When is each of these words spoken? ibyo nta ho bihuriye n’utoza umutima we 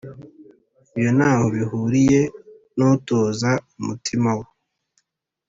ibyo 0.95 1.09
nta 1.17 1.31
ho 1.39 1.45
bihuriye 1.55 2.21
n’utoza 2.77 3.51
umutima 3.79 4.29
we 4.39 4.45